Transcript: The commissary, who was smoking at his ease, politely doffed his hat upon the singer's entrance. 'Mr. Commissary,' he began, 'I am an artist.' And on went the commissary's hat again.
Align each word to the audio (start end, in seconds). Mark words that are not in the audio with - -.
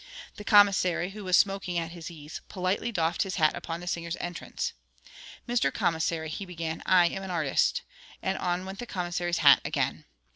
The 0.37 0.43
commissary, 0.43 1.11
who 1.11 1.23
was 1.23 1.37
smoking 1.37 1.77
at 1.77 1.91
his 1.91 2.09
ease, 2.09 2.41
politely 2.49 2.91
doffed 2.91 3.21
his 3.21 3.35
hat 3.35 3.53
upon 3.55 3.81
the 3.81 3.85
singer's 3.85 4.17
entrance. 4.19 4.73
'Mr. 5.47 5.71
Commissary,' 5.71 6.27
he 6.27 6.43
began, 6.43 6.81
'I 6.87 7.09
am 7.09 7.21
an 7.21 7.29
artist.' 7.29 7.83
And 8.19 8.35
on 8.39 8.65
went 8.65 8.79
the 8.79 8.87
commissary's 8.87 9.37
hat 9.45 9.61
again. 9.63 10.05